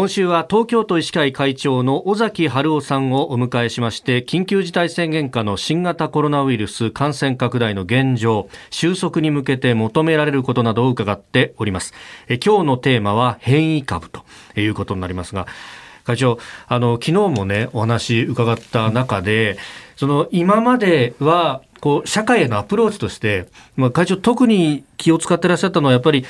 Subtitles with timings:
[0.00, 11.92] 今週は東京都医師会会長の尾崎春夫さんをお迎えしまして緊急事態宣言下の新型コロナウイルス感染拡大の現状収束に向けて求められることなどを伺っております。
[12.28, 14.22] え今日のテーマは変異株と
[14.56, 15.46] いうことになりますが
[16.04, 19.58] 会長あの昨日もねお話伺った中で
[19.96, 26.24] その今まではこう社会へのアプローチとして、まあ、会長特に気を使ってらっしゃったのはやっぱり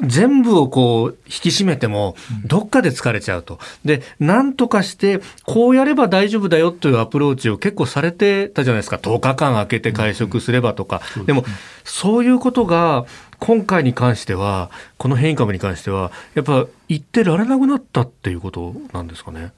[0.00, 3.58] 全部をこう引き締めてもどっかで疲れちゃうと。
[3.84, 8.96] で、なんとかしてこうやれば大丈夫だよというアプローチを結構されてたじゃないですか。
[8.96, 11.00] 10日間空けて会食すればとか。
[11.26, 11.44] でも、
[11.84, 13.06] そういうことが
[13.38, 19.52] 今回に関しては、この変異株に関しては、やっぱ言ってられなくなったっていうことなんですかね。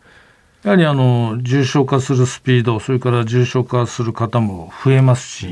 [0.63, 5.49] やはりあの重症化するスピード、それから重症化する方も増えますし、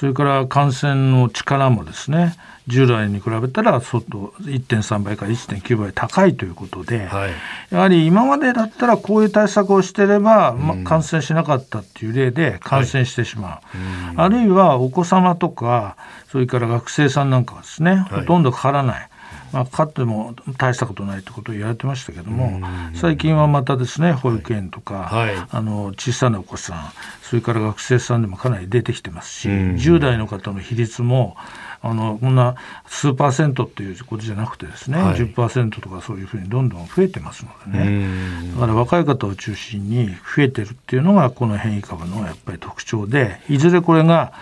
[0.00, 2.34] それから感染の力もですね、
[2.66, 7.30] 従来に比べたら外1.3倍から1.9倍高いということで、はい、
[7.70, 15.98] やはり今までだったらこういう対策をしてれば、まあ、感染しなかったっていう例で感染してしまう、はい、あるいはお子様とか
[16.30, 19.10] それから学生さんなんかはですね、ほとんどかからない。
[19.52, 22.60] まあ、かっても大したことないってことを言われてましたけども、
[22.94, 31.36] 最近はまたですね保育園とか、はい、あの小さなお子さんそれから学生さんでもかなり出てきてますし、10代の方の比率も
[31.82, 32.56] あのこんな
[32.86, 38.50] 数パーセントっていうことじゃなくてですね、はい、10%とかそういうふうにどんどん増えてますのでね。
[38.54, 44.32] だから若い方を中心に増えてるっていうのがこの変異株のやっぱり特徴でいずれこれが、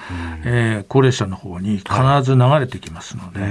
[0.44, 1.92] えー、高齢者の方に必
[2.22, 3.48] ず流れてきますので、は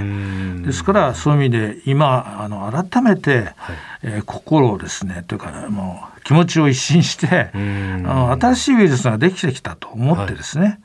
[0.60, 10.80] い、ですからそういう意味で今あの改めて、はい、えー、心をですねというか、ね、もう気持ちを一新してあの新しいウイルスができてきたと思ってですね、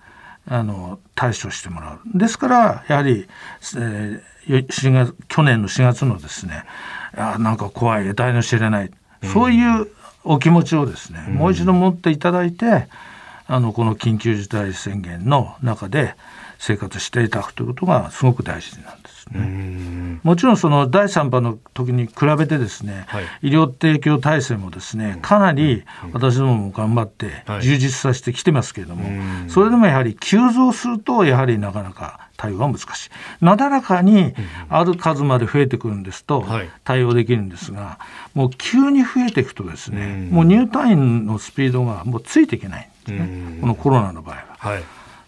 [0.47, 2.17] あの対処してもらう。
[2.17, 3.27] ですからやはり、
[3.77, 6.65] えー、月去年の4月のですね
[7.15, 8.91] あなんか怖い得体の知れない、
[9.33, 9.87] そういう
[10.23, 12.87] お気持ちをですね、もう一度持っていただいて
[13.47, 16.15] あのこの緊急事態宣言の中で
[16.59, 20.19] 生活していただくということがすごく大事なんですね。
[20.23, 33.09] もちろんその第3波の時に比べてですね、はい、医療提供体制もですねかなり私どもも頑張って充実させてきてますけれども、はい、それでもやはり急増するとやはりなかなか対応は難しい。
[33.41, 34.33] なだらかに
[34.69, 36.45] ある数まで増えてくるんですと
[36.83, 37.99] 対応できるんですが、
[38.33, 42.87] もう急に増えていくとですね、もう入退院のスピードがもうついていけない。
[42.87, 44.43] んですね、このコロナの場合は。
[44.57, 44.83] はい。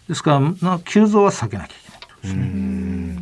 [0.08, 2.00] ですから急増は避けなきゃいけない。
[2.22, 3.16] ですね。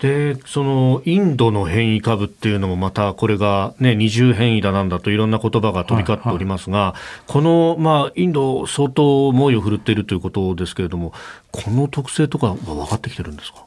[0.00, 11.12] でそのインドの変異株っていうのもまたこれが、ね、二重変異だなんだといろんな言葉が飛び交っておりますが、はいはい、この、まあ、インド相当猛威を振るっているということですけれども
[11.52, 13.64] この特性とかは分かってきてるんですか？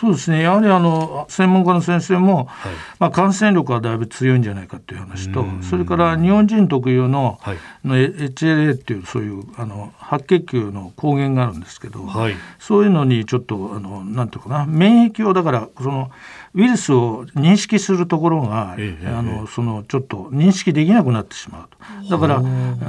[0.00, 0.40] そうですね。
[0.40, 16.10] やはりあの専門家の先生も、はい、まあ、感染力はだいぶ強いんじゃないかという話とそれから日本人特有の,、はい、の HLA っていうそういうあの白血球の抗原があるんですけど、はい、そういうのにちょっとあのなんていうかな免疫をだからその
[16.54, 21.68] ウイルスを認識するところが、ええ、あのそのちょっと認識できなくなってしまう
[22.08, 22.10] と。
[22.10, 22.40] だから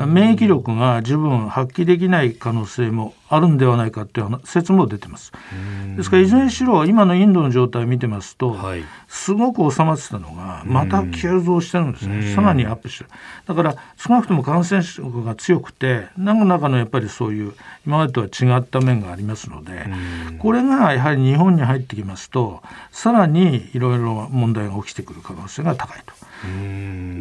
[0.06, 5.32] 免疫力が十分発揮できない可能性もあるんではないかという説も出てます。
[5.96, 13.10] ですからいずれにしろ今のインドの状態を見てますと、はい、すごく収まってたのがまた急増してるんですねさらにアップしてる。
[13.48, 17.54] だから少なくとも感染力が強くて何の中のやっぱりそういう
[17.88, 19.86] 今までとは違った面がありますので
[20.40, 26.14] これがやはり日本に入ってきますとさらにいろいろ問題が起きてくる可能性が高いと。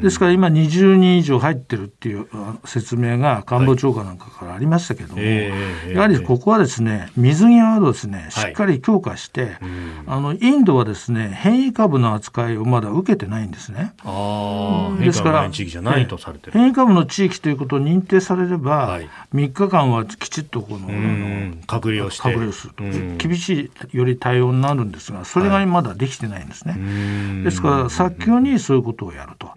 [0.00, 2.26] ですから今20人以上入ってるっていう
[2.64, 9.58] 説明が官房長官なんかからありましたけども、はい、やはりここはですね水際をですねしっかり強化して、はい、
[10.06, 13.92] あのインドはですね変異株の扱いをまだ受けてないんですね。
[15.00, 20.88] ですから変異株の地域ということを認定されれば、はい、3日間はきちっとこの
[21.66, 22.22] 隔離をして。
[22.22, 22.72] 隔離をする。
[22.72, 22.84] と
[23.18, 27.44] 厳しいより対応になるんですがそれがまだできてないんですね。
[27.44, 29.50] ですから早急にそういうことををやると。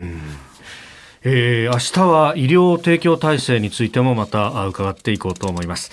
[1.26, 5.92] えー、明日は医療提供体制についてもまた伺っていこうと思います。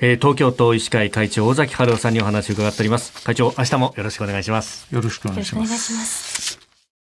[0.00, 3.24] えー、東京都医師会会長尾崎春夫さんにお話を伺っております。
[3.24, 4.86] 会長、明日もよろしくお願いします。
[4.94, 6.67] よろしくお願いします。